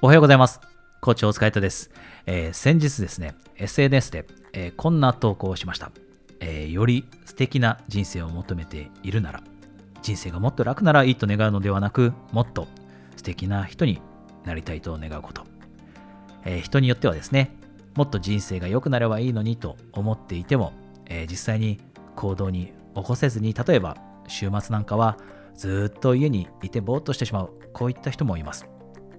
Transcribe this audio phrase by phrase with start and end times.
[0.00, 0.60] おはようございます。
[1.00, 1.90] コーチ大塚イです、
[2.24, 5.90] えー、先日ですね、SNS で、えー、こんな投稿をしました、
[6.38, 9.42] えー、より素敵な人生を求めているなら、
[10.00, 12.68] 人生がもっと楽ならいいと願うのではなく、もっと
[13.16, 14.00] 素敵な人に
[14.44, 15.42] なりたいと願うこと。
[16.44, 17.50] え人によってはですね、
[17.96, 20.74] もっと人生が良くなればいいのにと思っていても、
[21.06, 21.80] え実際に
[22.14, 23.96] 行動に起こせずに、例えば
[24.28, 25.18] 週末なんかは
[25.56, 28.68] ずっと家にいてぼーっとしてしまう、こういった人もいます。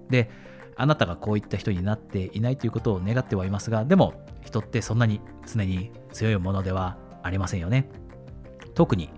[0.08, 0.30] で、
[0.76, 7.88] あなたがこういった人になっていないということを願ってはいますが、でも人ってそんなに常に強いものではありませんよね。
[8.74, 9.10] 特に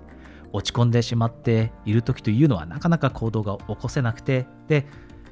[0.53, 4.87] 落ち込んでしまっている時というのはなかなか行動が起こせなくて、で、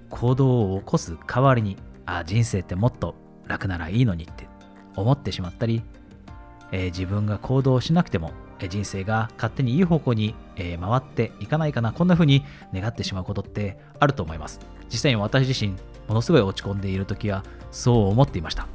[0.08, 3.14] 行動を起こす代わりに、あ、人生ってもっと
[3.46, 4.48] 楽ならいいのにって
[4.96, 5.82] 思ってしまったり、
[6.72, 14.60] えー、自分が行動しなくても、えー、人生が勝手にいい方向に、えー、回っていかないかな、こんな風に願ってしまうことってあると思います。
[14.90, 15.72] 実際に私自身、
[16.06, 18.66] ものすごい落ち込んでいる時はそう思っていました。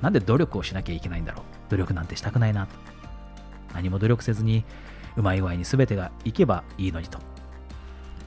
[0.00, 1.42] なんで努力をしなきゃいけないんだろう。
[1.70, 2.74] 努力なんてしたくないなと。
[3.74, 4.64] 何も努力せずに
[5.16, 7.18] うまい具合に全てがいけばいいのにと。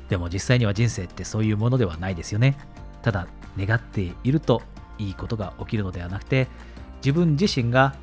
[0.09, 2.57] でも実際には人生ってそういうものではないですよね。
[3.02, 4.61] ただ願っていると
[4.97, 6.47] いいことが起きるのではなくて
[7.03, 7.95] 自分自身が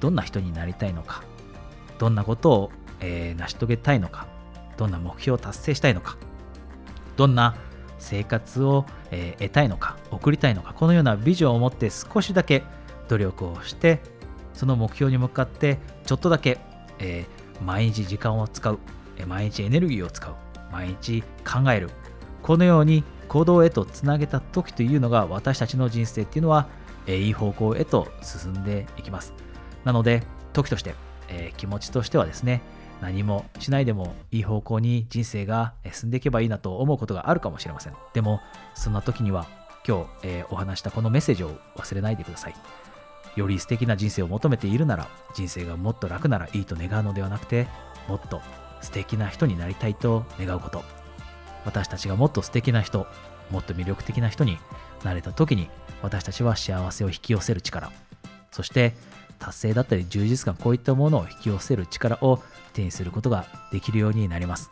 [0.00, 1.22] どんな人になりたいのか
[1.98, 4.26] どんなことを、えー、成し遂げたいのか
[4.76, 6.16] どんな目標を達成したいのか
[7.16, 7.54] どんな
[7.98, 12.62] 生活を、え、得たいのか送りたいのかこのようなビジョンを持って少しだけ
[13.08, 14.00] 努力をして
[14.52, 16.58] その目標に向かってちょっとだけ、
[16.98, 18.78] えー、毎日時間を使う
[19.26, 20.34] 毎日エネルギーを使う
[20.72, 21.90] 毎日考える
[22.42, 26.68] このように行動へとつなげた時というのが私たちの人生っていうのは、
[27.06, 29.32] え、いい方向へと進んでいきます。
[29.84, 30.22] なので
[30.52, 30.94] 時として、
[31.28, 32.60] えー、気持ちとしてはですね
[33.04, 37.92] 何もしないでもいい方向に人生が進んでいけばいいなと思うことがあるかもしれません。
[38.14, 38.40] でも、
[38.74, 39.46] そんな時には
[39.86, 42.54] 今日、えー、お話したこのメッセージを忘れないでください。
[43.36, 47.68] より素敵な人生を求めているなら、人生がもっと楽ならいいと願うのではなくて、
[48.08, 48.40] もっと
[48.80, 50.82] 素敵な人になりたいと願うこと。
[51.66, 53.06] 私たちがもっと素敵な人、
[53.50, 54.56] もっと魅力的な人に
[55.04, 55.68] なれた時に、
[56.00, 57.92] 私たちは幸せを引き寄せる力、
[58.50, 58.94] そして
[59.44, 64.70] 達成だったり充実感、こういったものを引き寄せる力を手にすることができるようになります。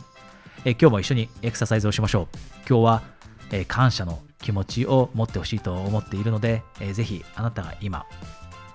[0.65, 2.29] え今日も一緒にエクササイズをしましょう。
[2.69, 3.03] 今日は、
[3.51, 8.07] え感謝の気持ちを持ってほしいと思っているので、えぜひあなたが今、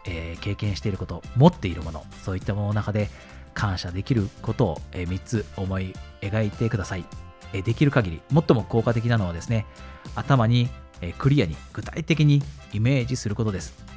[0.05, 3.09] えー、経験していること、持っているもの、そういったものの中で
[3.55, 7.05] 感謝できることを、え3つ思い描いてください。
[7.53, 9.65] えできる限り、最も効果的なのはですね、
[10.13, 10.69] 頭に、
[11.01, 13.96] えクリアに具体的にイメージすることです。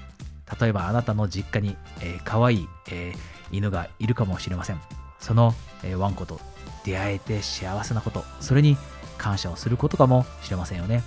[0.59, 4.81] 例えばあなたの実家に、えー、可愛い、えー、犬がいるかもしれません。
[5.19, 6.41] その、えー、ワンコと
[6.85, 8.77] 出会えて幸せなこと、それに
[9.19, 11.03] 感謝をすることかもしれませんよね。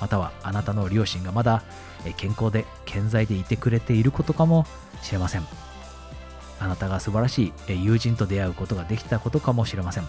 [0.00, 1.62] またはあなたの両親がまだ
[2.16, 4.66] 健康で健在でいてくれていることかも
[5.02, 5.46] しれません。
[6.58, 10.04] あなたが素晴らしい友人と出会うことができたことかもしれません。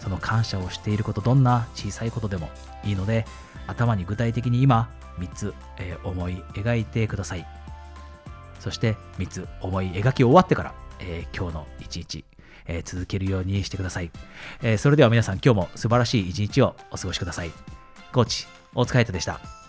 [0.00, 2.50] その感謝をしていること、どんな小さいことでも
[2.84, 3.26] いいので、
[3.66, 7.46] 頭に具体的に今3つ、え思い描いてください。
[8.66, 12.24] そして3つ思い描き終わってから、えー、今日の一日、
[12.66, 14.10] えー、続けるようにしてください、
[14.60, 17.52] えー、それでは皆さん今日も素晴らしい一日をお過ごしください。
[18.12, 19.65] コーチ、大塚海人でした。